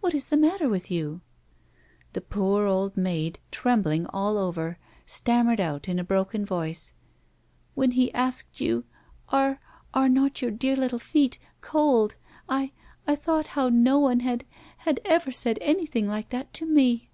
[0.00, 1.20] What is the matter with you 1"
[2.14, 6.94] The poor, old maid, trembling all over, stammered out in a broken voice:"
[7.74, 8.84] When he asked you
[9.28, 9.60] —'Are—
[9.92, 12.16] are not your dear little feet— cold?'
[12.58, 12.72] I—
[13.06, 14.46] I thought how no one had—
[14.86, 17.10] had ever said anything like that to me."